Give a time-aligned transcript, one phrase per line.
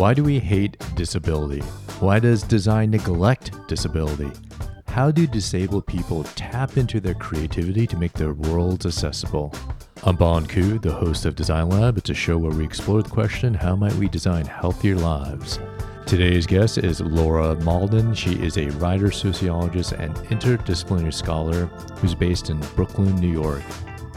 [0.00, 1.60] Why do we hate disability?
[2.00, 4.30] Why does design neglect disability?
[4.86, 9.52] How do disabled people tap into their creativity to make their worlds accessible?
[10.04, 11.98] I'm Bon Ku, the host of Design Lab.
[11.98, 15.58] It's a show where we explore the question how might we design healthier lives?
[16.06, 18.16] Today's guest is Laura Mauldin.
[18.16, 23.60] She is a writer, sociologist, and interdisciplinary scholar who's based in Brooklyn, New York.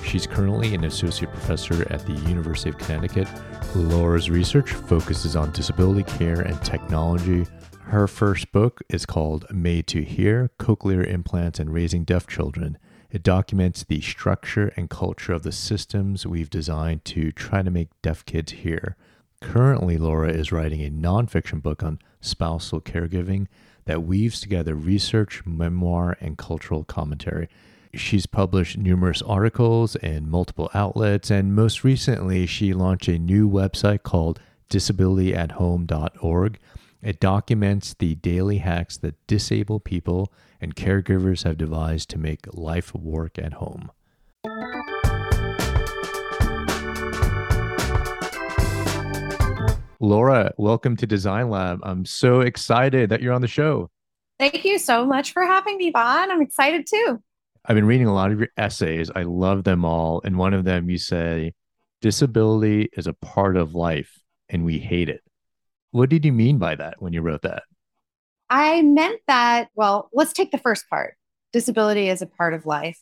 [0.01, 3.27] She's currently an associate professor at the University of Connecticut.
[3.75, 7.47] Laura's research focuses on disability care and technology.
[7.81, 12.77] Her first book is called Made to Hear Cochlear Implants and Raising Deaf Children.
[13.09, 17.89] It documents the structure and culture of the systems we've designed to try to make
[18.03, 18.95] deaf kids hear.
[19.41, 23.47] Currently, Laura is writing a nonfiction book on spousal caregiving
[23.85, 27.49] that weaves together research, memoir, and cultural commentary.
[27.95, 34.01] She's published numerous articles in multiple outlets, and most recently, she launched a new website
[34.01, 34.39] called
[34.71, 36.59] disabilityathome.org.
[37.03, 42.95] It documents the daily hacks that disabled people and caregivers have devised to make life
[42.95, 43.91] work at home.
[49.99, 51.79] Laura, welcome to Design Lab.
[51.83, 53.91] I'm so excited that you're on the show.
[54.39, 56.31] Thank you so much for having me, Bon.
[56.31, 57.21] I'm excited too.
[57.65, 59.09] I've been reading a lot of your essays.
[59.15, 60.21] I love them all.
[60.25, 61.53] And one of them, you say,
[62.01, 65.21] disability is a part of life and we hate it.
[65.91, 67.63] What did you mean by that when you wrote that?
[68.49, 71.15] I meant that, well, let's take the first part
[71.53, 72.99] disability is a part of life,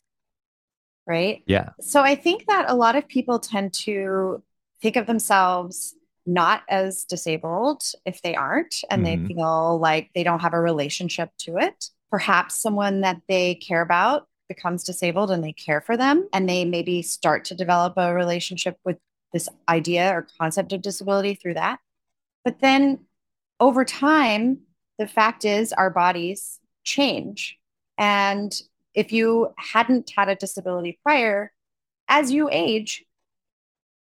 [1.07, 1.41] right?
[1.47, 1.69] Yeah.
[1.79, 4.43] So I think that a lot of people tend to
[4.81, 9.25] think of themselves not as disabled if they aren't, and mm-hmm.
[9.25, 11.85] they feel like they don't have a relationship to it.
[12.11, 16.65] Perhaps someone that they care about becomes disabled and they care for them and they
[16.65, 18.97] maybe start to develop a relationship with
[19.31, 21.79] this idea or concept of disability through that.
[22.43, 23.05] But then
[23.61, 24.59] over time,
[24.99, 27.57] the fact is our bodies change.
[27.97, 28.51] And
[28.93, 31.53] if you hadn't had a disability prior,
[32.09, 33.05] as you age,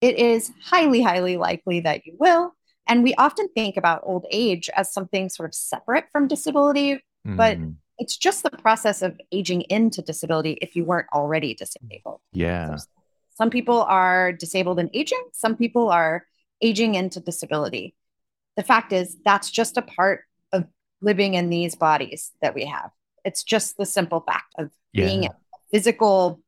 [0.01, 2.57] it is highly, highly likely that you will.
[2.89, 7.37] And we often think about old age as something sort of separate from disability, mm.
[7.37, 7.57] but
[8.01, 12.21] it's just the process of aging into disability if you weren't already disabled.
[12.33, 12.77] Yeah.
[12.77, 12.85] So
[13.37, 16.27] some people are disabled and aging, some people are
[16.63, 17.95] aging into disability.
[18.57, 20.23] The fact is, that's just a part
[20.53, 20.65] of
[21.03, 22.91] living in these bodies that we have.
[23.25, 25.07] It's just the simple fact of yeah.
[25.07, 25.31] being a
[25.71, 26.41] physical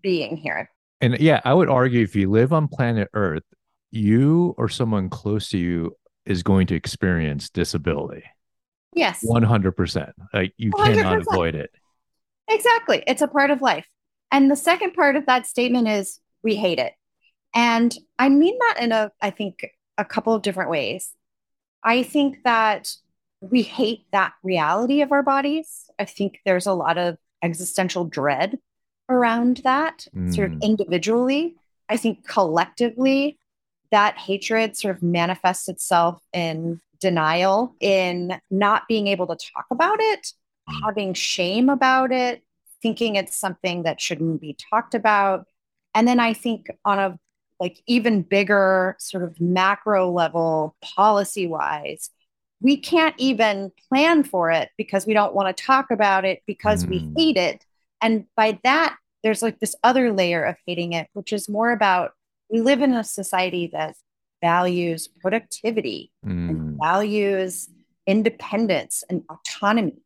[0.00, 0.70] being here.
[1.00, 3.42] And yeah, I would argue if you live on planet Earth,
[3.90, 8.24] you or someone close to you is going to experience disability.
[8.94, 9.24] Yes.
[9.24, 10.12] 100%.
[10.32, 10.94] Like you 100%.
[10.94, 11.70] cannot avoid it.
[12.48, 13.02] Exactly.
[13.06, 13.86] It's a part of life.
[14.30, 16.92] And the second part of that statement is we hate it.
[17.54, 19.66] And I mean that in a, I think,
[19.98, 21.12] a couple of different ways.
[21.82, 22.92] I think that
[23.40, 25.88] we hate that reality of our bodies.
[25.98, 28.58] I think there's a lot of existential dread
[29.08, 30.34] around that, mm.
[30.34, 30.62] sort of mm.
[30.62, 31.54] individually.
[31.88, 33.38] I think collectively,
[33.92, 39.98] that hatred sort of manifests itself in denial, in not being able to talk about
[40.00, 40.32] it,
[40.68, 40.80] mm.
[40.84, 42.42] having shame about it,
[42.82, 45.46] thinking it's something that shouldn't be talked about.
[45.94, 47.18] And then I think on a
[47.58, 52.10] like even bigger sort of macro level policy wise,
[52.60, 56.84] we can't even plan for it because we don't want to talk about it because
[56.84, 56.90] mm.
[56.90, 57.64] we hate it.
[58.00, 62.12] And by that, there's like this other layer of hating it, which is more about
[62.50, 63.96] we live in a society that
[64.40, 66.50] values productivity mm.
[66.50, 67.68] and values
[68.06, 70.02] independence and autonomy.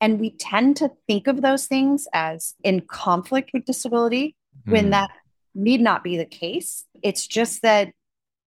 [0.00, 4.36] And we tend to think of those things as in conflict with disability
[4.66, 4.72] mm.
[4.72, 5.10] when that
[5.54, 6.84] need not be the case.
[7.02, 7.92] It's just that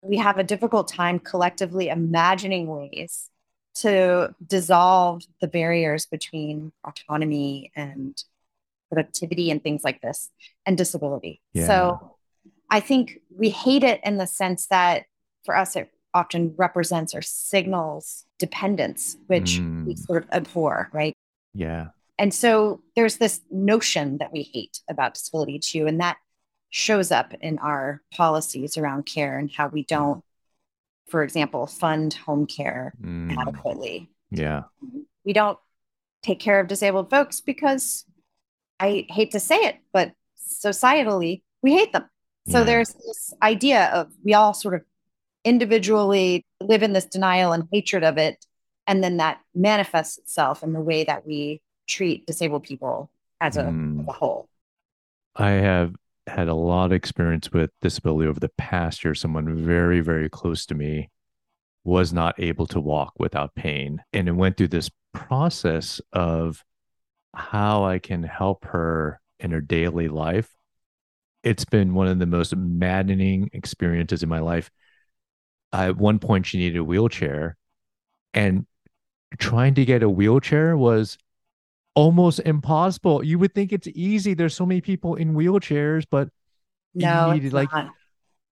[0.01, 3.29] we have a difficult time collectively imagining ways
[3.75, 8.21] to dissolve the barriers between autonomy and
[8.89, 10.29] productivity and things like this
[10.65, 11.41] and disability.
[11.53, 11.67] Yeah.
[11.67, 12.17] So
[12.69, 15.05] I think we hate it in the sense that
[15.43, 19.85] for us, it often represents or signals dependence, which mm.
[19.85, 21.13] we sort of abhor, right?
[21.53, 21.87] Yeah.
[22.19, 25.87] And so there's this notion that we hate about disability too.
[25.87, 26.17] And that
[26.69, 30.23] shows up in our policies around care and how we don't,
[31.07, 33.35] for example, fund home care mm.
[33.37, 34.09] adequately.
[34.29, 34.63] Yeah.
[35.25, 35.57] We don't
[36.21, 38.05] take care of disabled folks because
[38.79, 42.09] I hate to say it, but societally, we hate them.
[42.47, 42.63] So yeah.
[42.65, 44.81] there's this idea of we all sort of
[45.43, 48.45] individually live in this denial and hatred of it.
[48.87, 53.09] And then that manifests itself in the way that we treat disabled people
[53.39, 54.01] as a, mm.
[54.01, 54.47] as a whole.
[55.35, 55.95] I have
[56.27, 59.15] had a lot of experience with disability over the past year.
[59.15, 61.09] Someone very, very close to me
[61.83, 64.01] was not able to walk without pain.
[64.13, 66.63] And it went through this process of
[67.33, 70.49] how I can help her in her daily life.
[71.43, 74.71] It's been one of the most maddening experiences in my life.
[75.73, 77.57] At one point, she needed a wheelchair,
[78.33, 78.65] and
[79.39, 81.17] trying to get a wheelchair was
[81.95, 83.23] almost impossible.
[83.23, 84.33] You would think it's easy.
[84.33, 86.29] There's so many people in wheelchairs, but
[86.93, 87.91] no, you need, like not.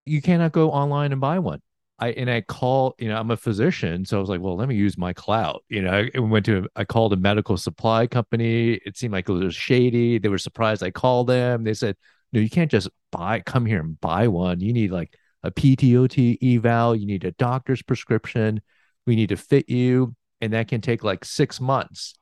[0.05, 1.61] you cannot go online and buy one.
[1.99, 4.67] I and I call, you know, I'm a physician, so I was like, well, let
[4.67, 5.63] me use my clout.
[5.69, 8.73] You know, I went to I called a medical supply company.
[8.85, 10.17] It seemed like it was shady.
[10.17, 11.63] They were surprised I called them.
[11.63, 11.95] They said,
[12.33, 14.59] no, you can't just buy come here and buy one.
[14.59, 18.61] You need like a PTOT eval, you need a doctor's prescription.
[19.05, 22.13] We need to fit you, and that can take like six months.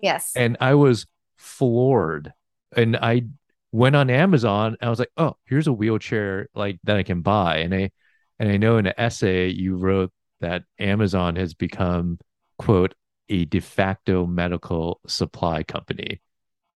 [0.00, 0.32] Yes.
[0.34, 1.06] And I was
[1.36, 2.32] floored.
[2.76, 3.26] And I
[3.74, 7.58] went on Amazon I was like, oh, here's a wheelchair like that I can buy.
[7.58, 7.90] And I
[8.38, 12.18] and I know in an essay you wrote that Amazon has become,
[12.58, 12.94] quote,
[13.28, 16.20] a de facto medical supply company.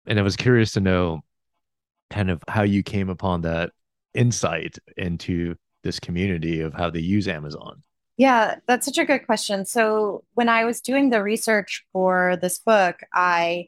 [0.06, 1.22] And I was curious to know
[2.10, 3.72] kind of how you came upon that
[4.14, 7.84] insight into this community of how they use Amazon.
[8.18, 9.64] Yeah, that's such a good question.
[9.66, 13.68] So, when I was doing the research for this book, I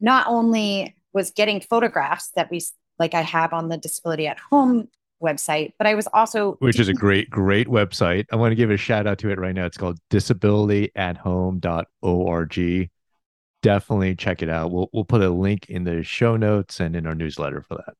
[0.00, 2.62] not only was getting photographs that we
[2.98, 4.88] like I have on the disability at home
[5.22, 8.24] website, but I was also which is a great great website.
[8.32, 9.66] I want to give a shout out to it right now.
[9.66, 12.90] It's called disabilityathome.org.
[13.62, 14.70] Definitely check it out.
[14.70, 17.92] We'll we'll put a link in the show notes and in our newsletter for that.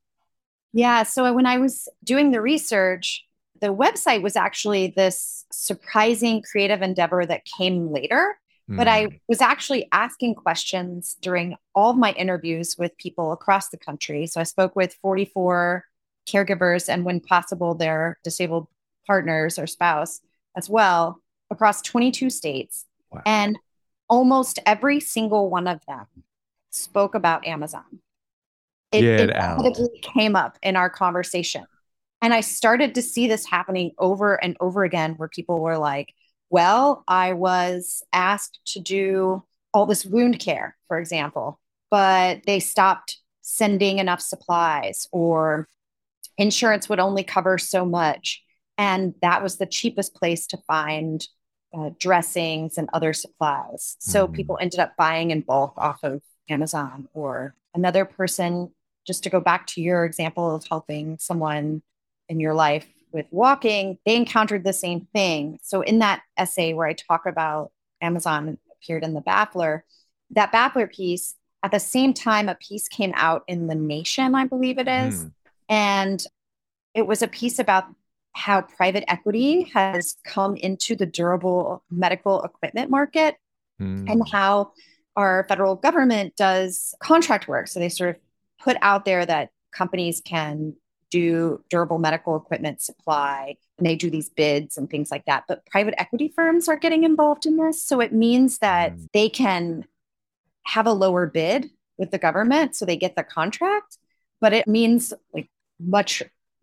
[0.72, 3.26] Yeah, so when I was doing the research,
[3.60, 8.38] the website was actually this surprising creative endeavor that came later.
[8.70, 8.76] Mm.
[8.76, 9.14] But I hmm.
[9.28, 14.26] was actually asking questions during all of my interviews with people across the country.
[14.26, 15.84] So I spoke with 44
[16.28, 18.68] caregivers and, when possible, their disabled
[19.06, 20.20] partners or spouse
[20.56, 21.20] as well
[21.50, 22.86] across 22 states.
[23.10, 23.22] Wow.
[23.26, 23.58] And
[24.08, 26.06] almost every single one of them
[26.70, 28.00] spoke about Amazon.
[28.92, 31.64] It, it came up in our conversation.
[32.22, 36.12] And I started to see this happening over and over again where people were like,
[36.50, 43.18] well, I was asked to do all this wound care, for example, but they stopped
[43.40, 45.68] sending enough supplies or
[46.36, 48.42] insurance would only cover so much.
[48.76, 51.26] And that was the cheapest place to find
[51.72, 53.96] uh, dressings and other supplies.
[54.00, 54.32] So mm.
[54.32, 58.70] people ended up buying in bulk off of Amazon or another person,
[59.06, 61.82] just to go back to your example of helping someone
[62.30, 65.58] in your life with walking, they encountered the same thing.
[65.62, 69.82] So in that essay where I talk about Amazon appeared in the Baffler,
[70.30, 74.46] that Baffler piece, at the same time, a piece came out in The Nation, I
[74.46, 75.24] believe it is.
[75.24, 75.32] Mm.
[75.68, 76.26] And
[76.94, 77.84] it was a piece about
[78.32, 83.36] how private equity has come into the durable medical equipment market
[83.80, 84.10] mm.
[84.10, 84.72] and how
[85.16, 87.66] our federal government does contract work.
[87.66, 88.16] So they sort of
[88.62, 90.74] put out there that companies can
[91.10, 95.44] do durable medical equipment supply and they do these bids and things like that.
[95.48, 97.84] But private equity firms are getting involved in this.
[97.84, 99.06] So it means that mm.
[99.12, 99.84] they can
[100.64, 103.98] have a lower bid with the government so they get the contract,
[104.40, 106.22] but it means like much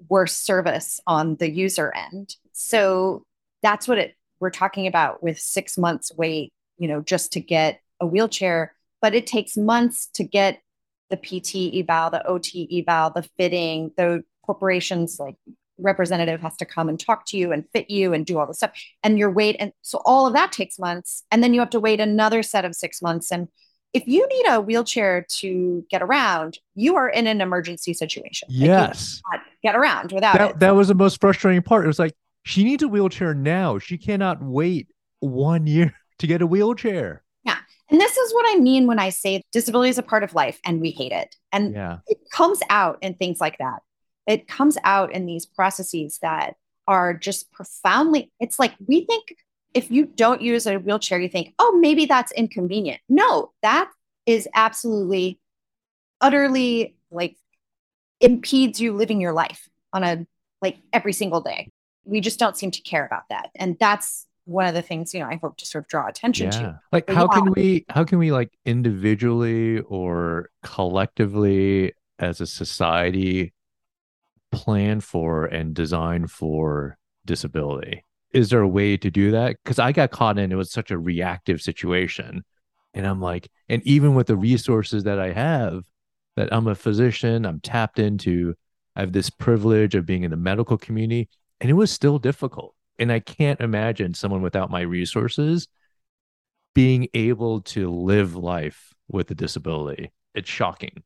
[0.09, 2.35] worse service on the user end.
[2.53, 3.23] So
[3.61, 7.81] that's what it we're talking about with 6 months wait, you know, just to get
[8.00, 10.62] a wheelchair, but it takes months to get
[11.10, 15.36] the PT eval, the OT eval, the fitting, the corporations like
[15.77, 18.54] representative has to come and talk to you and fit you and do all the
[18.54, 18.72] stuff
[19.04, 21.80] and your wait and so all of that takes months and then you have to
[21.80, 23.48] wait another set of six months and
[23.94, 28.48] if you need a wheelchair to get around you are in an emergency situation.
[28.51, 29.22] Yes.
[29.32, 30.60] like get around without that, it.
[30.60, 31.86] that was the most frustrating part.
[31.86, 32.13] It was like
[32.44, 33.77] she needs a wheelchair now.
[33.77, 34.88] She cannot wait
[35.20, 37.24] one year to get a wheelchair.
[37.44, 37.58] Yeah
[37.89, 40.60] and this is what I mean when I say disability is a part of life
[40.66, 41.36] and we hate it.
[41.51, 42.00] And yeah.
[42.08, 43.80] it comes out in things like that
[44.27, 46.55] it comes out in these processes that
[46.88, 49.36] are just profoundly it's like we think
[49.74, 53.89] if you don't use a wheelchair you think oh maybe that's inconvenient no that
[54.25, 55.39] is absolutely
[56.22, 57.38] utterly like
[58.19, 60.25] impedes you living your life on a
[60.62, 61.69] like every single day
[62.05, 65.19] we just don't seem to care about that and that's one of the things you
[65.19, 66.60] know i hope to sort of draw attention yeah.
[66.60, 67.39] to like but how yeah.
[67.39, 73.53] can we how can we like individually or collectively as a society
[74.51, 78.04] plan for and design for disability?
[78.32, 79.56] Is there a way to do that?
[79.63, 82.44] Because I got caught in it was such a reactive situation.
[82.94, 85.84] And I'm like, and even with the resources that I have,
[86.36, 88.56] that I'm a physician, I'm tapped into,
[88.96, 92.75] I have this privilege of being in the medical community, and it was still difficult.
[93.00, 95.68] And I can't imagine someone without my resources
[96.74, 100.12] being able to live life with a disability.
[100.36, 101.04] It's shocking.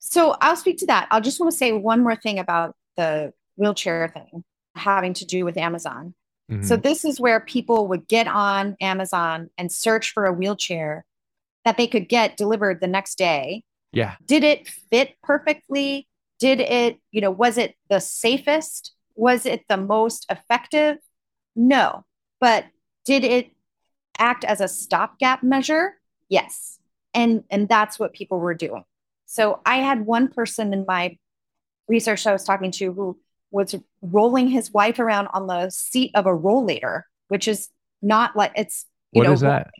[0.00, 1.06] So I'll speak to that.
[1.10, 5.44] I'll just want to say one more thing about the wheelchair thing having to do
[5.44, 6.14] with Amazon.
[6.50, 6.62] Mm-hmm.
[6.62, 11.04] So this is where people would get on Amazon and search for a wheelchair
[11.64, 13.62] that they could get delivered the next day.
[13.92, 14.16] Yeah.
[14.24, 16.08] Did it fit perfectly?
[16.38, 18.94] Did it, you know, was it the safest?
[19.14, 20.96] Was it the most effective?
[21.54, 22.04] No.
[22.40, 22.64] But
[23.04, 23.50] did it
[24.18, 26.00] act as a stopgap measure?
[26.28, 26.78] Yes.
[27.12, 28.84] And and that's what people were doing.
[29.30, 31.16] So I had one person in my
[31.86, 33.16] research I was talking to who
[33.52, 37.68] was rolling his wife around on the seat of a rollator, which is
[38.02, 39.70] not like it's you what know, is that?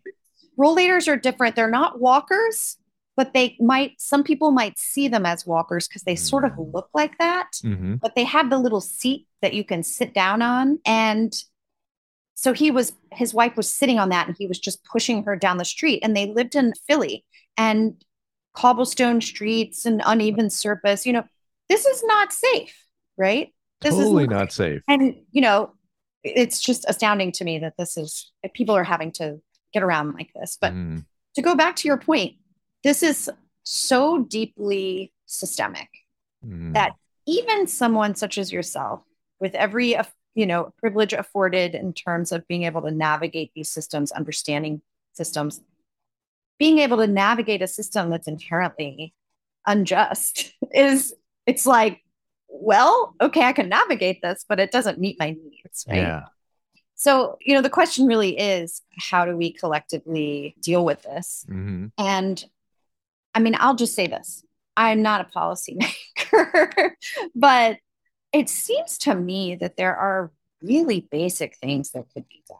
[0.56, 1.56] Rollators are different.
[1.56, 2.76] They're not walkers,
[3.16, 6.26] but they might some people might see them as walkers because they mm-hmm.
[6.26, 6.72] sort of mm.
[6.72, 7.50] look like that.
[7.64, 7.96] Mm-hmm.
[7.96, 10.78] But they have the little seat that you can sit down on.
[10.86, 11.34] And
[12.34, 15.34] so he was his wife was sitting on that and he was just pushing her
[15.34, 16.04] down the street.
[16.04, 17.24] And they lived in Philly
[17.56, 18.00] and
[18.54, 21.06] cobblestone streets and uneven surface.
[21.06, 21.24] You know,
[21.68, 22.76] this is not safe,
[23.16, 23.52] right?
[23.80, 24.82] This totally is not, not safe.
[24.88, 25.72] And you know,
[26.22, 29.40] it's just astounding to me that this is people are having to
[29.72, 30.58] get around like this.
[30.60, 31.04] But mm.
[31.34, 32.36] to go back to your point,
[32.82, 33.30] this is
[33.62, 35.88] so deeply systemic
[36.44, 36.74] mm.
[36.74, 36.92] that
[37.26, 39.02] even someone such as yourself,
[39.38, 39.96] with every
[40.34, 45.60] you know privilege afforded in terms of being able to navigate these systems, understanding systems,
[46.60, 49.12] being able to navigate a system that's inherently
[49.66, 51.12] unjust is
[51.46, 52.00] it's like
[52.52, 55.86] well, okay, I can navigate this, but it doesn't meet my needs.
[55.88, 55.98] Right?
[55.98, 56.24] Yeah.
[56.94, 61.46] So, you know, the question really is how do we collectively deal with this?
[61.48, 61.86] Mm-hmm.
[61.96, 62.44] And
[63.34, 64.44] I mean, I'll just say this
[64.76, 66.90] I'm not a policymaker,
[67.34, 67.78] but
[68.32, 70.30] it seems to me that there are
[70.62, 72.58] really basic things that could be done.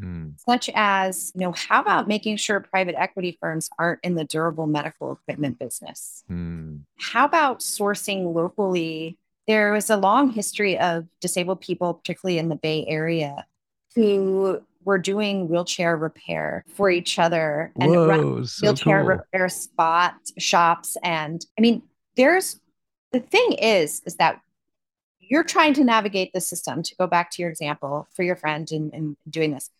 [0.00, 0.38] Mm.
[0.40, 4.66] Such as, you know, how about making sure private equity firms aren't in the durable
[4.66, 6.24] medical equipment business?
[6.30, 6.82] Mm.
[6.98, 12.56] How about sourcing locally there was a long history of disabled people, particularly in the
[12.56, 13.46] Bay Area,
[13.94, 19.08] who were doing wheelchair repair for each other and Whoa, so wheelchair cool.
[19.08, 20.96] repair spot shops.
[21.02, 21.82] And I mean,
[22.16, 22.60] there's
[23.12, 24.40] the thing is, is that
[25.18, 28.70] you're trying to navigate the system to go back to your example for your friend
[28.70, 29.70] and in, in doing this.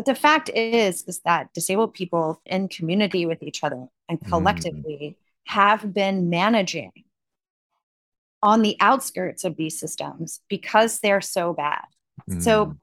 [0.00, 4.28] But the fact is, is that disabled people in community with each other and mm.
[4.30, 5.50] collectively mm.
[5.52, 6.92] have been managing
[8.42, 11.84] on the outskirts of these systems because they're so bad.
[12.30, 12.42] Mm.
[12.42, 12.76] So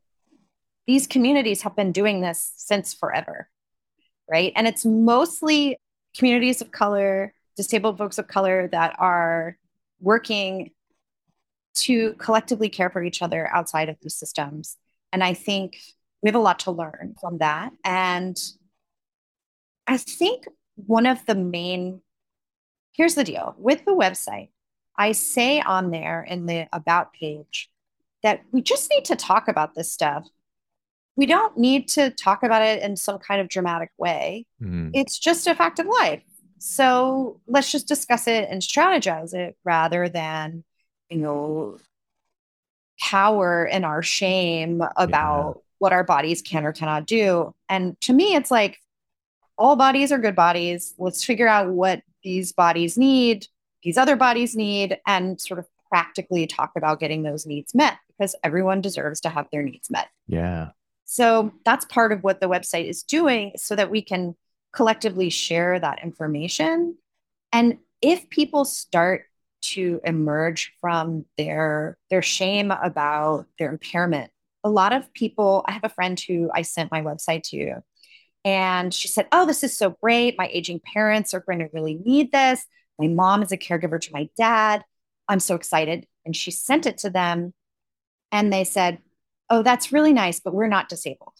[0.85, 3.49] these communities have been doing this since forever,
[4.29, 4.53] right?
[4.55, 5.79] And it's mostly
[6.15, 9.57] communities of color, disabled folks of color that are
[9.99, 10.69] working
[11.77, 14.77] to collectively care for each other outside of these systems.
[15.11, 15.79] And I think
[16.27, 17.71] we have a lot to learn from that.
[17.85, 18.37] And
[19.87, 20.43] I think
[20.75, 22.01] one of the main
[22.91, 24.49] here's the deal with the website
[24.97, 27.69] I say on there in the about page
[28.23, 30.27] that we just need to talk about this stuff.
[31.15, 34.47] We don't need to talk about it in some kind of dramatic way.
[34.61, 34.91] Mm.
[34.93, 36.23] It's just a fact of life.
[36.59, 40.65] So let's just discuss it and strategize it rather than,
[41.09, 41.77] you know,
[43.01, 45.61] cower in our shame about.
[45.79, 47.53] What our bodies can or cannot do.
[47.69, 48.79] And to me, it's like
[49.57, 50.93] all bodies are good bodies.
[50.97, 53.47] Let's figure out what these bodies need
[53.87, 58.35] these other bodies need and sort of practically talk about getting those needs met because
[58.43, 60.09] everyone deserves to have their needs met.
[60.27, 60.71] Yeah.
[61.05, 64.35] So that's part of what the website is doing so that we can
[64.73, 66.97] collectively share that information.
[67.53, 69.23] And if people start
[69.59, 74.31] to emerge from their their shame about their impairment,
[74.67, 77.81] a lot of people, I have a friend who I sent my website to
[78.43, 80.37] and she said, "Oh, this is so great.
[80.37, 82.65] My aging parents are going to really need this.
[82.99, 84.83] My mom is a caregiver to my dad.
[85.27, 86.05] I'm so excited.
[86.25, 87.53] And she sent it to them.
[88.31, 88.99] And they said,
[89.49, 91.33] Oh, that's really nice, but we're not disabled.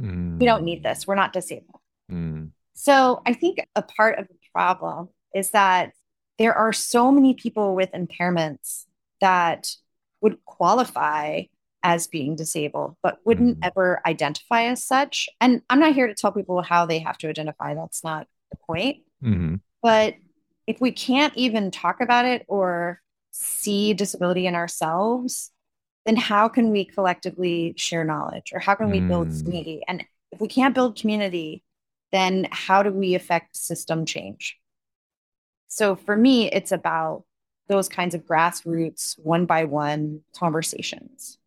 [0.00, 0.38] Mm.
[0.38, 1.06] We don't need this.
[1.06, 1.80] We're not disabled.
[2.10, 2.50] Mm.
[2.74, 5.92] So I think a part of the problem is that
[6.38, 8.86] there are so many people with impairments
[9.20, 9.68] that
[10.22, 11.42] would qualify
[11.82, 13.66] as being disabled, but wouldn't mm.
[13.66, 15.28] ever identify as such.
[15.40, 17.74] And I'm not here to tell people how they have to identify.
[17.74, 18.98] That's not the point.
[19.22, 19.56] Mm-hmm.
[19.82, 20.14] But
[20.66, 23.00] if we can't even talk about it or
[23.32, 25.50] see disability in ourselves,
[26.06, 29.08] then how can we collectively share knowledge or how can we mm.
[29.08, 29.82] build community?
[29.88, 31.62] And if we can't build community,
[32.12, 34.58] then how do we affect system change?
[35.68, 37.24] So for me, it's about
[37.68, 41.38] those kinds of grassroots, one by one conversations.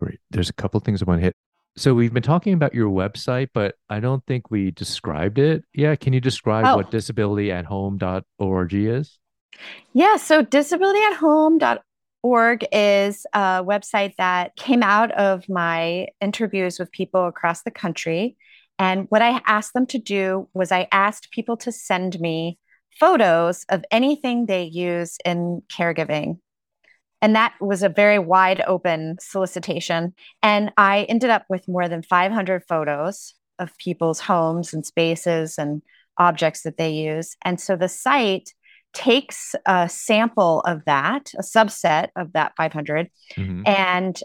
[0.00, 0.18] Great.
[0.30, 1.34] There's a couple things I want to hit.
[1.78, 5.62] So we've been talking about your website, but I don't think we described it.
[5.74, 9.18] Yeah, can you describe Oh, what disabilityathome.org is?
[9.92, 10.16] yeah.
[10.16, 17.70] So disabilityathome.org is a website that came out of my interviews with people across the
[17.70, 18.36] country.
[18.78, 22.58] And what I asked them to do was I asked people to send me
[22.98, 26.38] photos of anything they use in caregiving.
[27.22, 30.14] And that was a very wide open solicitation.
[30.42, 35.82] And I ended up with more than 500 photos of people's homes and spaces and
[36.18, 37.36] objects that they use.
[37.42, 38.52] And so the site
[38.92, 44.20] takes a sample of that, a subset of that 500, hmm and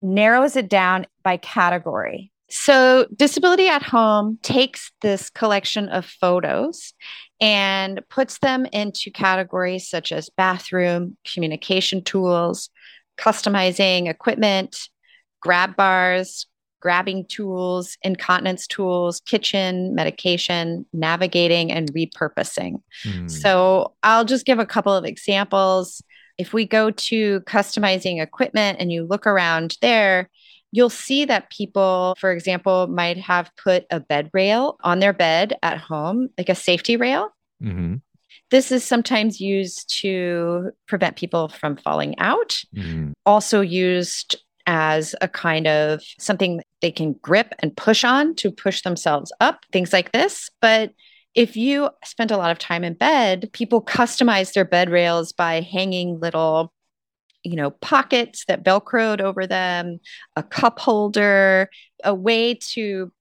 [0.00, 2.30] narrows it down by category.
[2.50, 6.94] So, Disability at Home takes this collection of photos
[7.40, 12.70] and puts them into categories such as bathroom, communication tools,
[13.18, 14.88] customizing equipment,
[15.40, 16.46] grab bars,
[16.80, 22.80] grabbing tools, incontinence tools, kitchen, medication, navigating, and repurposing.
[23.04, 23.30] Mm.
[23.30, 26.02] So I'll just give a couple of examples.
[26.38, 30.30] If we go to customizing equipment and you look around there,
[30.72, 35.56] you'll see that people, for example, might have put a bed rail on their bed
[35.62, 37.30] at home, like a safety rail.
[37.60, 37.96] hmm
[38.50, 45.28] This is sometimes used to prevent people from falling out, hmm also used as a
[45.28, 50.12] kind of something they can grip and push on to push themselves up, things like
[50.12, 50.50] this.
[50.60, 50.92] But
[51.34, 55.60] if you spent a lot of time in bed, people customize their bed rails by
[55.60, 56.72] hanging little,
[57.44, 60.00] you know, pockets that velcroed over them,
[60.36, 61.70] a cup holder,
[62.04, 63.12] a way to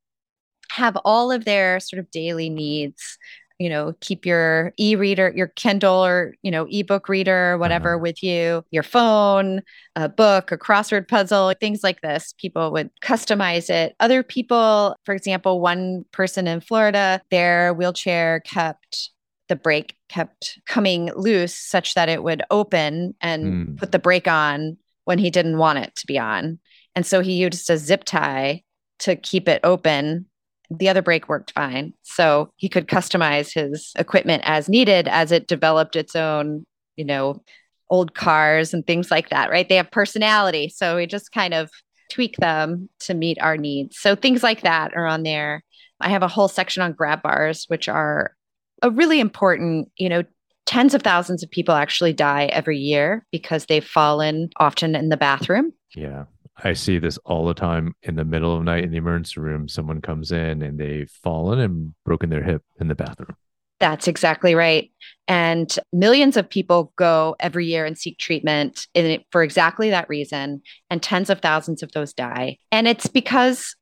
[0.71, 3.17] have all of their sort of daily needs
[3.59, 8.01] you know keep your e-reader your kindle or you know ebook reader whatever Uh-huh.
[8.01, 9.61] with you your phone
[9.95, 15.15] a book a crossword puzzle things like this people would customize it other people for
[15.15, 19.09] example one person in florida their wheelchair kept
[19.47, 23.77] the brake kept coming loose such that it would open and Mm.
[23.77, 26.59] put the brake on when he didn't want it to be on
[26.95, 28.63] and so he used a zip tie
[28.99, 30.25] to keep it open
[30.69, 31.93] the other brake worked fine.
[32.03, 36.65] So he could customize his equipment as needed as it developed its own,
[36.97, 37.41] you know,
[37.89, 39.67] old cars and things like that, right?
[39.69, 40.67] They have personality.
[40.67, 41.69] So we just kind of
[42.11, 43.97] tweak them to meet our needs.
[43.97, 45.63] So things like that are on there.
[46.01, 48.35] I have a whole section on grab bars, which are
[48.81, 50.23] a really important, you know,
[50.65, 55.17] tens of thousands of people actually die every year because they've fallen often in the
[55.17, 55.71] bathroom.
[55.95, 56.25] Yeah.
[56.63, 59.39] I see this all the time in the middle of the night in the emergency
[59.39, 59.67] room.
[59.67, 63.35] Someone comes in and they've fallen and broken their hip in the bathroom.
[63.79, 64.91] That's exactly right.
[65.27, 70.09] And millions of people go every year and seek treatment in it for exactly that
[70.09, 70.63] reason.
[70.89, 72.57] And tens of thousands of those die.
[72.71, 73.75] And it's because,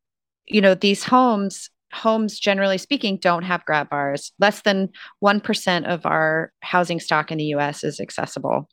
[0.45, 4.31] you know, these homes, homes generally speaking, don't have grab bars.
[4.39, 4.89] Less than
[5.23, 8.69] 1% of our housing stock in the US is accessible.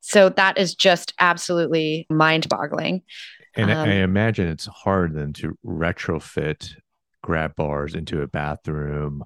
[0.00, 3.02] So that is just absolutely mind boggling.
[3.56, 6.74] And I I Um, imagine it's hard then to retrofit
[7.22, 9.24] grab bars into a bathroom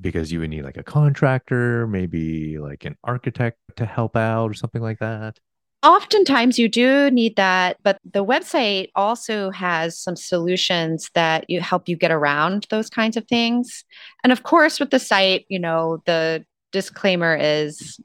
[0.00, 4.54] because you would need like a contractor, maybe like an architect to help out or
[4.54, 5.38] something like that.
[5.84, 11.90] Oftentimes you do need that, but the website also has some solutions that you help
[11.90, 13.84] you get around those kinds of things.
[14.22, 16.42] And of course, with the site, you know, the
[16.72, 18.00] disclaimer is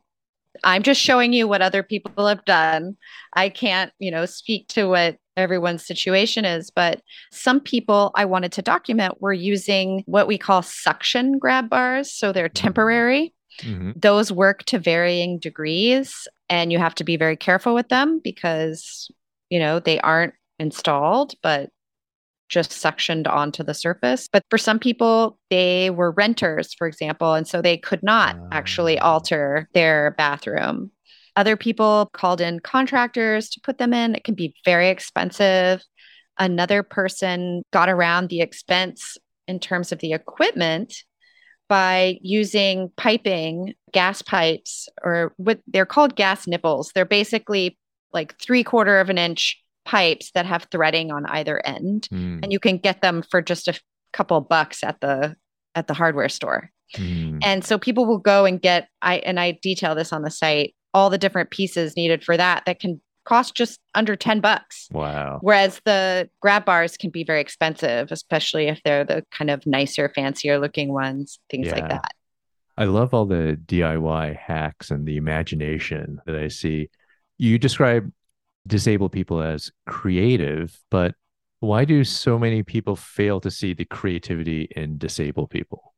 [0.63, 2.97] I'm just showing you what other people have done.
[3.33, 8.51] I can't, you know, speak to what everyone's situation is, but some people I wanted
[8.53, 12.11] to document were using what we call suction grab bars.
[12.11, 17.35] So they're temporary hmm those work to varying degrees and you have to be very
[17.37, 19.09] careful with them because
[19.49, 21.69] you know they aren't installed but
[22.49, 24.27] just suctioned onto the surface.
[24.31, 28.97] But for some people they were renters for example and so they could not actually
[28.99, 29.13] Ah.
[29.13, 30.91] alter their bathroom.
[31.35, 34.15] Other people called in contractors to put them in.
[34.15, 35.83] It can be very expensive.
[36.37, 41.03] Another person got around the expense in terms of the equipment
[41.69, 46.91] by using piping, gas pipes, or what they're called gas nipples.
[46.93, 47.77] They're basically
[48.11, 52.51] like three quarter of an inch pipes that have threading on either end, Mm, and
[52.51, 53.79] you can get them for just a
[54.11, 55.35] couple bucks at the
[55.75, 56.71] at the hardware store.
[56.97, 57.39] mm.
[57.43, 60.75] And so people will go and get I and I detail this on the site
[60.93, 64.87] all the different pieces needed for that that can cost just under 10 bucks.
[64.91, 65.39] Wow.
[65.41, 70.09] Whereas the grab bars can be very expensive, especially if they're the kind of nicer,
[70.13, 72.11] fancier looking ones, things like that.
[72.77, 76.89] I love all the DIY hacks and the imagination that I see.
[77.37, 78.11] You describe
[78.67, 81.15] disabled people as creative, but
[81.59, 85.93] why do so many people fail to see the creativity in disabled people?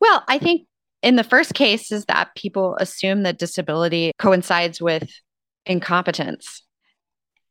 [0.00, 0.66] Well, I think
[1.02, 5.08] in the first case is that people assume that disability coincides with
[5.66, 6.62] incompetence.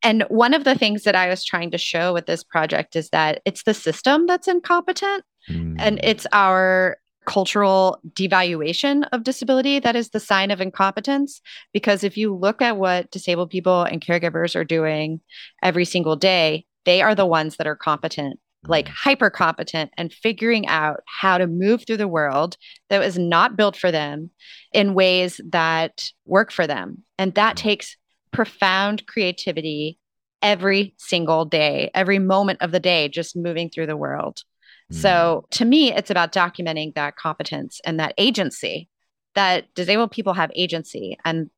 [0.03, 3.09] And one of the things that I was trying to show with this project is
[3.09, 5.75] that it's the system that's incompetent mm.
[5.79, 11.41] and it's our cultural devaluation of disability that is the sign of incompetence.
[11.73, 15.21] Because if you look at what disabled people and caregivers are doing
[15.63, 18.91] every single day, they are the ones that are competent like mm.
[18.91, 22.57] hyper competent and figuring out how to move through the world
[22.89, 24.29] that was not built for them
[24.73, 27.03] in ways that work for them.
[27.17, 27.59] And that mm.
[27.59, 27.97] takes
[28.35, 29.97] profound creativity
[30.41, 34.43] every single day, every moment of the day, just moving through the world.
[34.91, 34.95] Mm.
[34.95, 38.89] So to me, it's about documenting that competence and that agency
[39.33, 41.17] that disabled people have agency.
[41.25, 41.49] And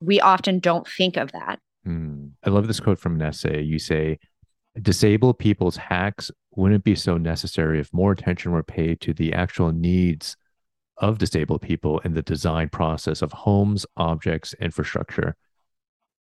[0.00, 1.60] we often don't think of that.
[1.86, 2.32] Mm.
[2.44, 3.62] I love this quote from an essay.
[3.62, 4.18] You say,
[4.80, 9.72] disabled people's hacks wouldn't be so necessary if more attention were paid to the actual
[9.72, 10.36] needs
[10.98, 15.36] of disabled people in the design process of homes, objects, infrastructure.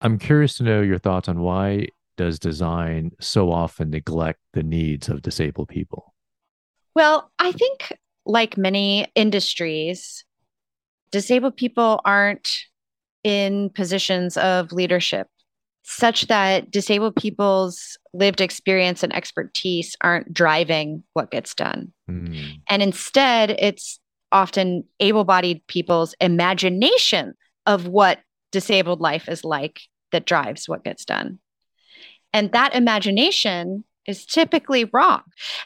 [0.04, 1.86] I'm curious to know your thoughts on why
[2.18, 6.14] does design so often neglect the needs of disabled people?
[6.94, 10.24] Well, I think like many industries,
[11.10, 12.50] disabled people aren't
[13.24, 15.26] in positions of leadership
[15.84, 21.92] such that disabled people's lived experience and expertise aren't driving what gets done.
[22.10, 22.60] Mm.
[22.68, 24.00] And instead, it's
[24.32, 27.34] often able bodied people's imagination
[27.66, 29.80] of what disabled life is like
[30.14, 31.40] that drives what gets done.
[32.32, 35.22] And that imagination is typically wrong.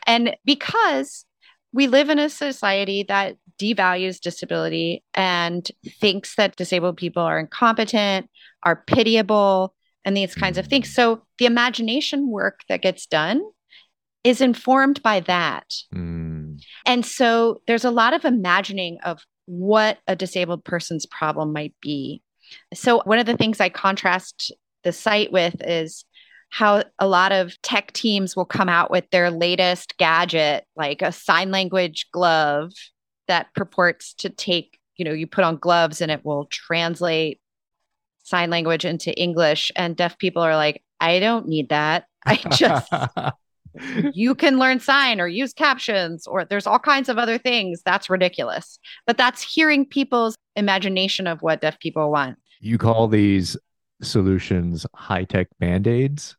[0.07, 1.27] And because
[1.73, 8.31] we live in a society that devalues disability and thinks that disabled people are incompetent,
[8.63, 10.95] are pitiable, and these kinds of things.
[10.95, 13.43] So the imagination work that gets done
[14.25, 15.67] is informed by that.
[15.95, 16.63] Mm.
[16.87, 22.23] And so there's a lot of imagining of what a disabled person's problem might be.
[22.75, 24.53] So one of the things I contrast
[24.85, 26.05] the site with is
[26.51, 31.13] how a lot of tech teams will come out with their latest gadget, like a
[31.13, 32.73] sign language glove
[33.27, 37.41] that purports to take, you know, you put on gloves and it will translate
[38.23, 39.73] sign language into English.
[39.77, 42.07] And deaf people are like, I don't need that.
[42.25, 42.93] I just,
[44.13, 47.83] you can learn sign or use captions, or there's all kinds of other things.
[47.85, 48.79] That's ridiculous.
[49.07, 52.39] But that's hearing people's imagination of what deaf people want.
[52.61, 53.57] You call these
[54.03, 56.37] solutions high tech band aids?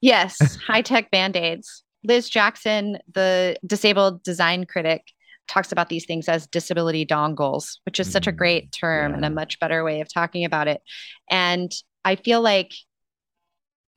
[0.00, 1.82] Yes, high tech band aids.
[2.04, 5.02] Liz Jackson, the disabled design critic,
[5.48, 9.16] talks about these things as disability dongles, which is such a great mm, term yeah.
[9.16, 10.80] and a much better way of talking about it.
[11.30, 11.72] And
[12.04, 12.72] I feel like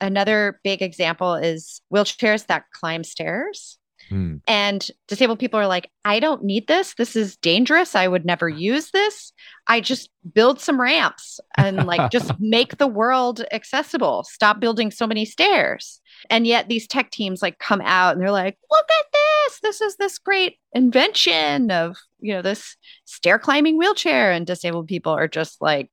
[0.02, 3.78] another big example is wheelchairs that climb stairs.
[4.08, 4.38] Hmm.
[4.48, 6.94] And disabled people are like, I don't need this.
[6.94, 7.94] This is dangerous.
[7.94, 9.32] I would never use this.
[9.68, 14.24] I just build some ramps and like just make the world accessible.
[14.24, 16.00] Stop building so many stairs.
[16.28, 19.60] And yet these tech teams like come out and they're like, look at this.
[19.60, 24.32] This is this great invention of, you know, this stair climbing wheelchair.
[24.32, 25.90] And disabled people are just like,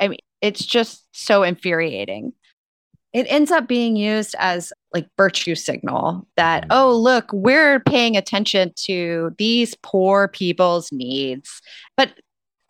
[0.00, 2.32] I mean, it's just so infuriating
[3.12, 6.66] it ends up being used as like virtue signal that mm.
[6.70, 11.60] oh look we're paying attention to these poor people's needs.
[11.96, 12.12] But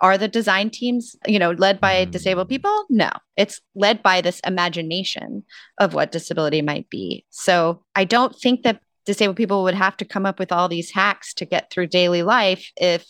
[0.00, 2.50] are the design teams you know led by disabled mm.
[2.50, 2.84] people?
[2.90, 3.10] No.
[3.36, 5.44] It's led by this imagination
[5.78, 7.24] of what disability might be.
[7.30, 10.90] So i don't think that disabled people would have to come up with all these
[10.92, 13.04] hacks to get through daily life if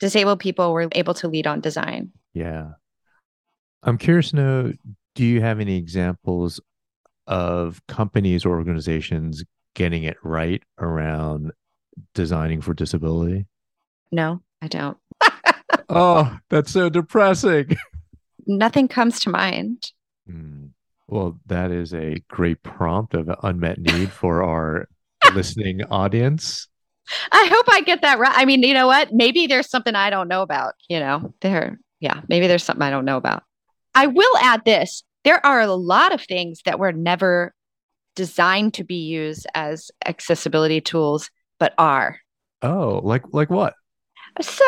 [0.00, 2.10] disabled people were able to lead on design.
[2.34, 2.70] Yeah.
[3.82, 4.72] I'm curious to know
[5.18, 6.60] do you have any examples
[7.26, 9.42] of companies or organizations
[9.74, 11.50] getting it right around
[12.14, 13.48] designing for disability?
[14.12, 14.96] No, I don't.
[15.88, 17.76] oh, that's so depressing.
[18.46, 19.90] Nothing comes to mind.
[20.30, 20.70] Mm.
[21.08, 24.86] Well, that is a great prompt of unmet need for our
[25.34, 26.68] listening audience.
[27.32, 28.34] I hope I get that right.
[28.36, 29.12] I mean, you know what?
[29.12, 31.80] Maybe there's something I don't know about, you know, there.
[31.98, 33.42] Yeah, maybe there's something I don't know about.
[33.96, 37.54] I will add this there are a lot of things that were never
[38.16, 42.18] designed to be used as accessibility tools, but are.
[42.62, 43.74] Oh, like like what?
[44.40, 44.64] So,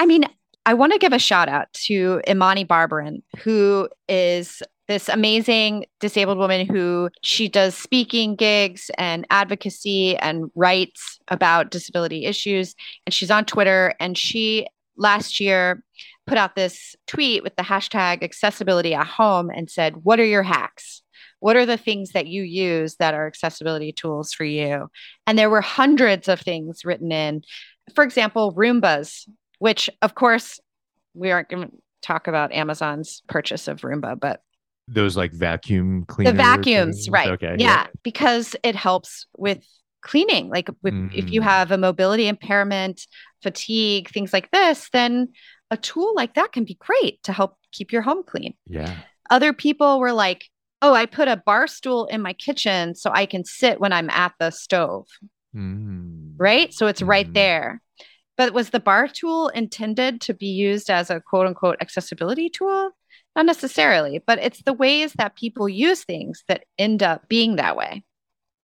[0.00, 0.24] I mean,
[0.64, 6.38] I want to give a shout out to Imani Barbarin, who is this amazing disabled
[6.38, 12.74] woman who she does speaking gigs and advocacy and writes about disability issues.
[13.04, 13.94] And she's on Twitter.
[13.98, 15.82] And she last year
[16.26, 20.42] put out this tweet with the hashtag accessibility at home and said, What are your
[20.42, 21.02] hacks?
[21.40, 24.88] What are the things that you use that are accessibility tools for you?
[25.26, 27.42] And there were hundreds of things written in.
[27.94, 29.28] For example, Roombas,
[29.58, 30.58] which, of course,
[31.14, 34.40] we aren't going to talk about Amazon's purchase of Roomba, but
[34.88, 36.32] those like vacuum cleaners.
[36.32, 37.10] The vacuums, things?
[37.10, 37.30] right?
[37.30, 37.56] Okay.
[37.58, 39.66] Yeah, yeah, because it helps with
[40.02, 40.48] cleaning.
[40.48, 41.12] Like with, mm.
[41.14, 41.44] if you mm.
[41.44, 43.06] have a mobility impairment,
[43.46, 45.28] fatigue, things like this, then
[45.70, 48.54] a tool like that can be great to help keep your home clean.
[48.66, 48.92] Yeah.
[49.30, 50.48] Other people were like,
[50.82, 54.10] "Oh, I put a bar stool in my kitchen so I can sit when I'm
[54.10, 55.06] at the stove."
[55.54, 56.34] Mm.
[56.36, 56.74] Right?
[56.74, 57.08] So it's mm.
[57.08, 57.80] right there.
[58.36, 62.90] But was the bar tool intended to be used as a quote unquote accessibility tool?
[63.36, 67.76] Not necessarily, but it's the ways that people use things that end up being that
[67.76, 68.02] way.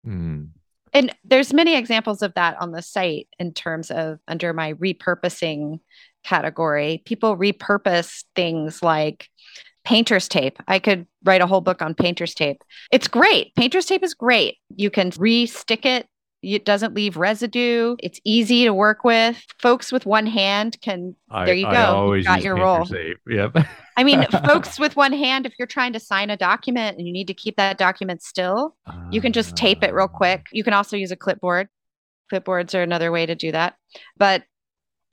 [0.06, 0.50] Mm.
[0.98, 5.80] And there's many examples of that on the site in terms of under my repurposing
[6.24, 7.04] category.
[7.06, 9.30] People repurpose things like
[9.86, 10.58] painter's tape.
[10.68, 12.64] I could write a whole book on painter's tape.
[12.92, 13.54] It's great.
[13.54, 14.58] Painter's tape is great.
[14.76, 16.08] You can re-stick it
[16.44, 17.96] it doesn't leave residue.
[18.00, 19.44] It's easy to work with.
[19.60, 21.16] Folks with one hand can.
[21.30, 21.72] I, there you go.
[21.72, 22.88] I always got your roll.
[23.28, 23.58] Yep.
[23.98, 27.14] I mean, folks with one hand, if you're trying to sign a document and you
[27.14, 30.46] need to keep that document still, uh, you can just tape it real quick.
[30.52, 31.70] You can also use a clipboard.
[32.32, 33.76] Clipboards are another way to do that.
[34.18, 34.44] But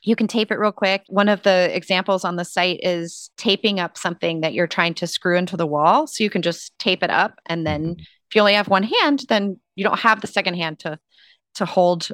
[0.03, 1.03] you can tape it real quick.
[1.09, 5.07] One of the examples on the site is taping up something that you're trying to
[5.07, 6.07] screw into the wall.
[6.07, 7.39] So you can just tape it up.
[7.47, 8.01] And then mm-hmm.
[8.01, 10.99] if you only have one hand, then you don't have the second hand to
[11.55, 12.09] to hold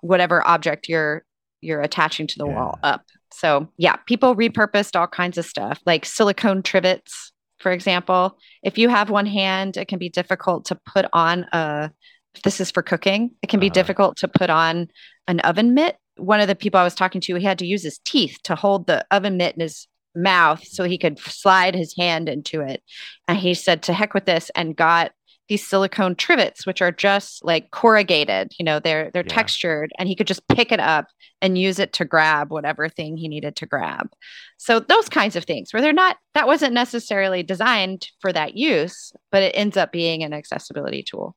[0.00, 1.24] whatever object you're
[1.60, 2.54] you're attaching to the yeah.
[2.54, 3.04] wall up.
[3.32, 8.38] So yeah, people repurposed all kinds of stuff like silicone trivets, for example.
[8.62, 11.90] If you have one hand, it can be difficult to put on a
[12.34, 13.74] if this is for cooking, it can be uh-huh.
[13.74, 14.88] difficult to put on
[15.28, 15.96] an oven mitt.
[16.16, 18.54] One of the people I was talking to, he had to use his teeth to
[18.54, 22.82] hold the oven mitt in his mouth so he could slide his hand into it.
[23.26, 25.12] And he said, to heck with this, and got
[25.48, 29.34] these silicone trivets which are just like corrugated you know they're they're yeah.
[29.34, 31.06] textured and he could just pick it up
[31.40, 34.08] and use it to grab whatever thing he needed to grab.
[34.56, 39.12] So those kinds of things where they're not that wasn't necessarily designed for that use
[39.30, 41.36] but it ends up being an accessibility tool.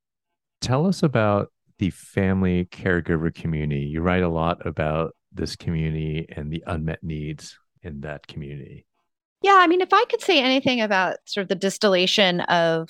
[0.61, 3.81] Tell us about the family caregiver community.
[3.81, 8.85] You write a lot about this community and the unmet needs in that community.
[9.41, 12.89] Yeah, I mean, if I could say anything about sort of the distillation of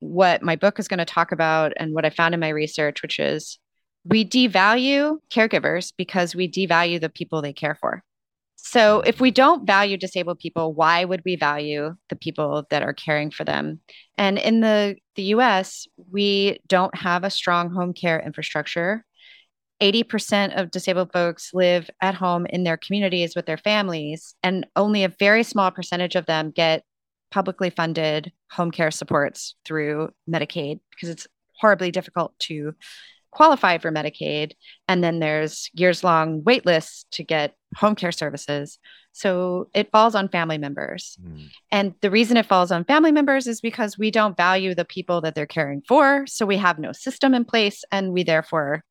[0.00, 3.02] what my book is going to talk about and what I found in my research,
[3.02, 3.58] which is
[4.04, 8.02] we devalue caregivers because we devalue the people they care for.
[8.56, 12.94] So, if we don't value disabled people, why would we value the people that are
[12.94, 13.80] caring for them?
[14.18, 19.04] And in the, the US, we don't have a strong home care infrastructure.
[19.80, 25.04] 80% of disabled folks live at home in their communities with their families, and only
[25.04, 26.82] a very small percentage of them get
[27.30, 31.26] publicly funded home care supports through Medicaid because it's
[31.60, 32.74] horribly difficult to
[33.30, 34.52] qualify for Medicaid.
[34.88, 38.78] And then there's years long wait lists to get home care services.
[39.12, 41.16] So it falls on family members.
[41.22, 41.48] Mm.
[41.70, 45.22] And the reason it falls on family members is because we don't value the people
[45.22, 46.26] that they're caring for.
[46.26, 48.84] So we have no system in place and we therefore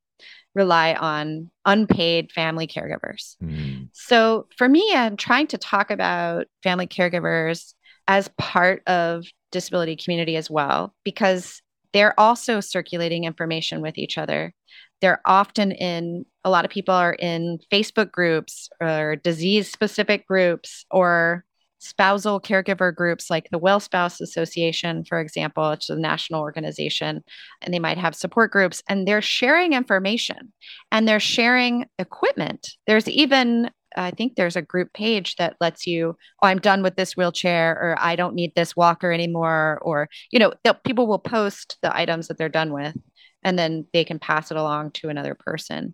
[0.55, 3.35] rely on unpaid family caregivers.
[3.43, 3.89] Mm.
[3.93, 7.74] So for me, I'm trying to talk about family caregivers
[8.07, 11.61] as part of disability community as well because
[11.93, 14.53] they're also circulating information with each other.
[15.01, 20.85] They're often in a lot of people are in facebook groups or disease specific groups
[20.91, 21.43] or
[21.79, 27.23] spousal caregiver groups like the well spouse association for example it's a national organization
[27.61, 30.51] and they might have support groups and they're sharing information
[30.91, 32.69] and they're sharing equipment.
[32.87, 36.95] There's even I think there's a group page that lets you, oh, I'm done with
[36.95, 40.53] this wheelchair, or I don't need this walker anymore, or you know,
[40.83, 42.95] people will post the items that they're done with,
[43.43, 45.93] and then they can pass it along to another person.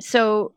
[0.00, 0.54] So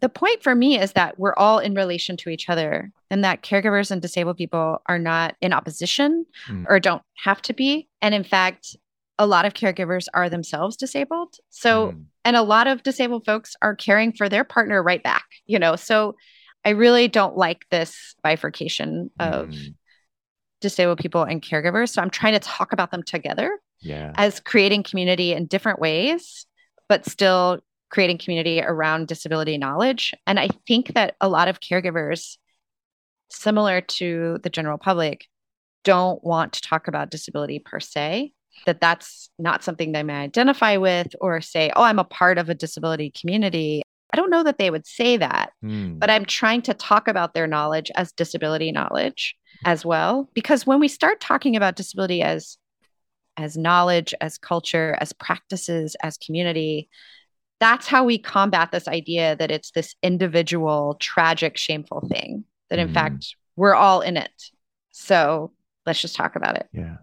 [0.00, 3.42] the point for me is that we're all in relation to each other and that
[3.42, 6.64] caregivers and disabled people are not in opposition mm.
[6.68, 8.76] or don't have to be and in fact
[9.18, 11.36] a lot of caregivers are themselves disabled.
[11.50, 12.04] So, mm.
[12.24, 15.76] and a lot of disabled folks are caring for their partner right back, you know.
[15.76, 16.16] So,
[16.64, 19.74] I really don't like this bifurcation of mm.
[20.60, 21.90] disabled people and caregivers.
[21.90, 24.12] So, I'm trying to talk about them together yeah.
[24.16, 26.46] as creating community in different ways,
[26.88, 30.14] but still creating community around disability knowledge.
[30.26, 32.38] And I think that a lot of caregivers,
[33.30, 35.28] similar to the general public,
[35.84, 38.32] don't want to talk about disability per se
[38.66, 42.48] that that's not something they may identify with or say, oh, I'm a part of
[42.48, 43.82] a disability community.
[44.12, 45.98] I don't know that they would say that, Hmm.
[45.98, 50.30] but I'm trying to talk about their knowledge as disability knowledge as well.
[50.34, 52.56] Because when we start talking about disability as
[53.36, 56.88] as knowledge, as culture, as practices, as community,
[57.58, 62.44] that's how we combat this idea that it's this individual, tragic, shameful thing.
[62.70, 62.94] That in Mhm.
[62.94, 64.30] fact, we're all in it.
[64.92, 65.52] So
[65.84, 66.68] let's just talk about it.
[66.72, 66.98] Yeah.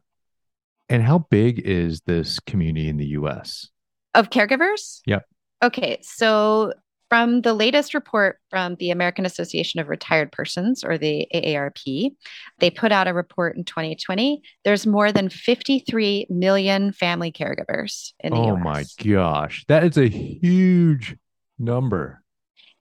[0.91, 3.69] And how big is this community in the US?
[4.13, 4.99] Of caregivers?
[5.05, 5.25] Yep.
[5.63, 5.99] Okay.
[6.01, 6.73] So
[7.07, 12.11] from the latest report from the American Association of Retired Persons, or the AARP,
[12.59, 14.41] they put out a report in 2020.
[14.65, 18.63] There's more than 53 million family caregivers in the Oh US.
[18.63, 19.63] my gosh.
[19.69, 21.15] That is a huge
[21.57, 22.21] number.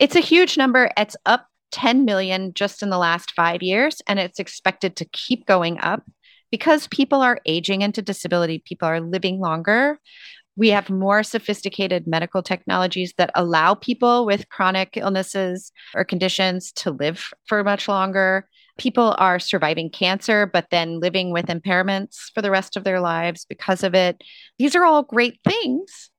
[0.00, 0.90] It's a huge number.
[0.96, 5.46] It's up 10 million just in the last five years, and it's expected to keep
[5.46, 6.02] going up
[6.50, 9.98] because people are aging into disability, people are living longer.
[10.56, 16.90] We have more sophisticated medical technologies that allow people with chronic illnesses or conditions to
[16.90, 18.48] live for much longer.
[18.76, 23.46] People are surviving cancer, but then living with impairments for the rest of their lives
[23.48, 24.22] because of it.
[24.58, 26.10] These are all great things,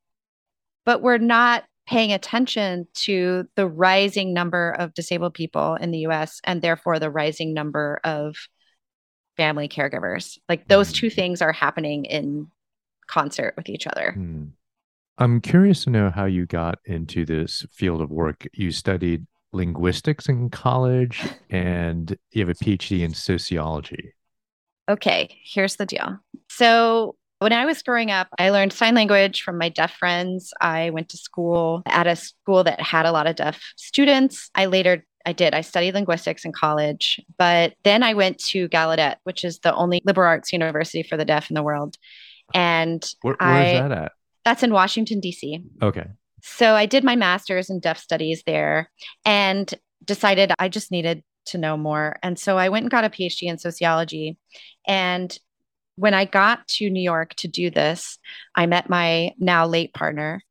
[0.85, 6.39] but we're not paying attention to the rising number of disabled people in the US
[6.43, 8.35] and therefore the rising number of
[9.37, 10.37] family caregivers.
[10.49, 12.47] Like those two things are happening in
[13.07, 14.13] concert with each other.
[14.13, 14.45] Hmm.
[15.17, 18.47] I'm curious to know how you got into this field of work.
[18.53, 24.13] You studied linguistics in college and you have a PhD in sociology.
[24.89, 26.17] Okay, here's the deal.
[26.49, 30.53] So, when I was growing up, I learned sign language from my deaf friends.
[30.61, 34.51] I went to school at a school that had a lot of deaf students.
[34.53, 35.53] I later I did.
[35.53, 40.01] I studied linguistics in college, but then I went to Gallaudet, which is the only
[40.05, 41.97] liberal arts university for the deaf in the world.
[42.53, 44.11] And Where, where is I- that at?
[44.43, 45.61] that's in Washington, D.C.
[45.81, 46.07] Okay.
[46.41, 48.89] So I did my master's in deaf studies there
[49.25, 49.71] and
[50.03, 52.17] decided I just needed to know more.
[52.23, 54.37] And so I went and got a PhD in sociology.
[54.87, 55.37] And
[55.97, 58.17] when I got to New York to do this,
[58.55, 60.41] I met my now late partner,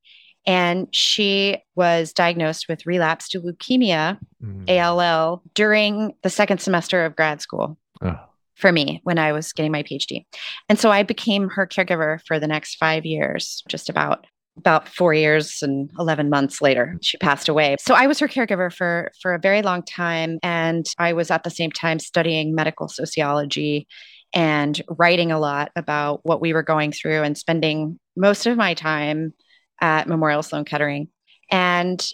[0.51, 4.69] and she was diagnosed with relapsed leukemia, Mm.
[4.71, 8.19] ALL, during the second semester of grad school Oh,
[8.55, 10.25] for me when I was getting my PhD.
[10.69, 15.15] And so I became her caregiver for the next five years, just about about four
[15.15, 19.33] years and 11 months later she passed away so i was her caregiver for for
[19.33, 23.87] a very long time and i was at the same time studying medical sociology
[24.35, 28.75] and writing a lot about what we were going through and spending most of my
[28.75, 29.33] time
[29.81, 31.09] at memorial sloan kettering
[31.51, 32.13] and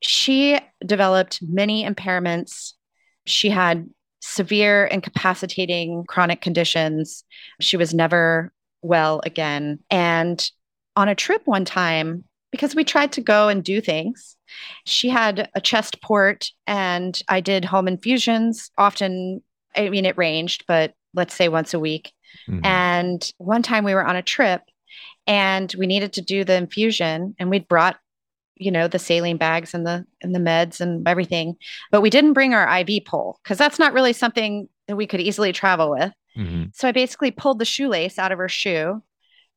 [0.00, 2.74] she developed many impairments
[3.28, 3.88] she had
[4.20, 7.24] severe incapacitating chronic conditions.
[7.60, 9.78] She was never well again.
[9.90, 10.50] And
[10.96, 14.36] on a trip one time, because we tried to go and do things,
[14.84, 19.42] she had a chest port and I did home infusions often.
[19.76, 22.12] I mean, it ranged, but let's say once a week.
[22.48, 22.64] mhm.
[22.64, 24.62] And one time we were on a trip
[25.28, 27.96] and we needed to do the infusion and we'd brought
[28.56, 31.54] you know the saline bags and the and the meds and everything
[31.92, 35.20] but we didn't bring our IV pole cuz that's not really something that we could
[35.20, 36.74] easily travel with Mhm.
[36.74, 39.02] so I basically pulled the shoelace out of her shoe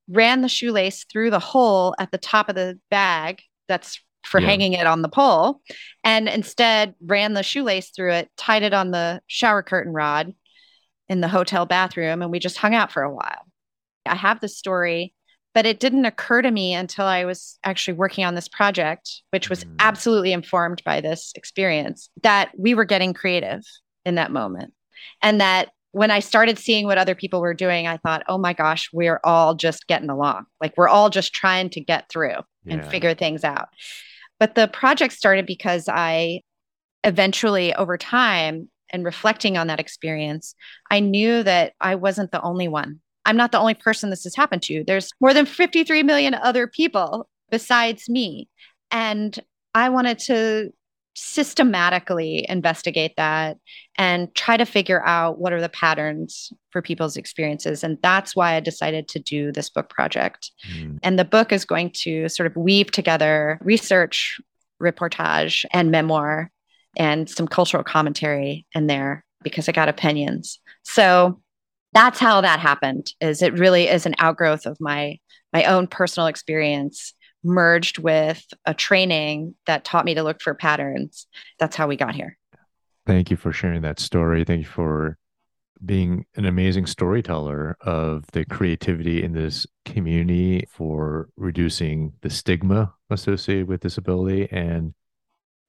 [0.07, 4.47] ran the shoelace through the hole at the top of the bag that's for Yeah.
[4.49, 5.61] hanging it on the pole
[6.03, 10.33] and instead ran the shoelace through it tied it on the shower curtain rod
[11.09, 13.45] in the hotel bathroom and we just hung out for a while.
[14.05, 15.13] I have this story,
[15.53, 19.49] but it didn't occur to me until I was actually working on this project, which
[19.49, 19.75] was Mm.
[19.79, 23.61] absolutely informed by this experience, that we were getting creative
[24.05, 24.73] in that moment.
[25.21, 28.53] And that when I started seeing what other people were doing, I thought, oh my
[28.53, 30.45] gosh, we're all just getting along.
[30.61, 32.35] Like we're all just trying to get through
[32.65, 33.67] and figure things out.
[34.39, 36.41] But the project started because I
[37.03, 40.55] eventually, over time and reflecting on that experience,
[40.89, 43.01] I knew that I wasn't the only one.
[43.25, 44.83] I'm not the only person this has happened to.
[44.85, 48.49] There's more than 53 million other people besides me.
[48.89, 49.37] And
[49.73, 50.71] I wanted to
[51.13, 53.57] systematically investigate that
[53.97, 57.83] and try to figure out what are the patterns for people's experiences.
[57.83, 60.51] And that's why I decided to do this book project.
[60.73, 60.99] Mm.
[61.03, 64.39] And the book is going to sort of weave together research,
[64.81, 66.49] reportage, and memoir
[66.97, 70.59] and some cultural commentary in there because I got opinions.
[70.83, 71.41] So
[71.93, 75.17] that's how that happened is it really is an outgrowth of my
[75.53, 77.13] my own personal experience
[77.43, 81.27] merged with a training that taught me to look for patterns.
[81.59, 82.37] That's how we got here.
[83.05, 84.43] Thank you for sharing that story.
[84.43, 85.17] Thank you for
[85.83, 93.67] being an amazing storyteller of the creativity in this community for reducing the stigma associated
[93.67, 94.93] with disability and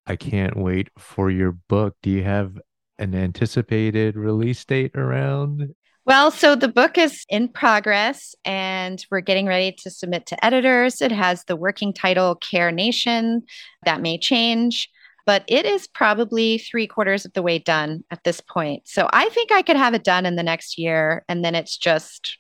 [0.06, 1.96] I can't wait for your book.
[2.02, 2.58] Do you have
[2.98, 5.74] an anticipated release date around?
[6.04, 11.00] Well, so the book is in progress and we're getting ready to submit to editors.
[11.00, 13.44] It has the working title Care Nation.
[13.84, 14.90] That may change,
[15.26, 18.88] but it is probably three quarters of the way done at this point.
[18.88, 21.24] So I think I could have it done in the next year.
[21.28, 22.36] And then it's just,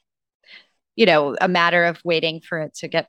[0.96, 3.08] you know, a matter of waiting for it to get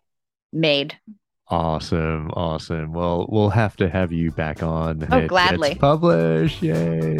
[0.51, 0.99] made.
[1.47, 2.93] Awesome, awesome.
[2.93, 5.07] Well, we'll have to have you back on.
[5.11, 5.75] Oh, gladly.
[5.75, 7.17] Publish, yay!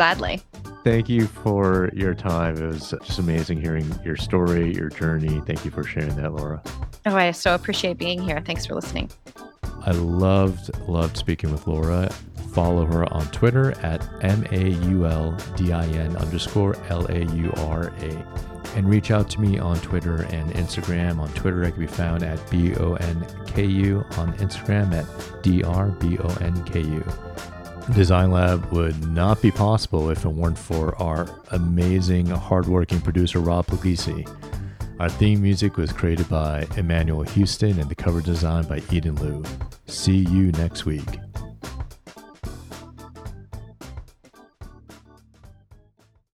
[0.00, 0.40] Gladly.
[0.82, 2.56] Thank you for your time.
[2.56, 5.42] It was just amazing hearing your story, your journey.
[5.44, 6.62] Thank you for sharing that, Laura.
[7.04, 8.40] Oh, I so appreciate being here.
[8.40, 9.10] Thanks for listening.
[9.82, 12.08] I loved, loved speaking with Laura.
[12.54, 17.18] Follow her on Twitter at M A U L D I N underscore L A
[17.34, 18.26] U R A.
[18.74, 21.18] And reach out to me on Twitter and Instagram.
[21.18, 25.42] On Twitter, I can be found at B O N K U, on Instagram at
[25.42, 27.04] D R B O N K U.
[27.94, 33.66] Design Lab would not be possible if it weren't for our amazing, hardworking producer, Rob
[33.66, 34.26] Puglisi.
[35.00, 39.42] Our theme music was created by Emmanuel Houston and the cover design by Eden Liu.
[39.86, 41.04] See you next week.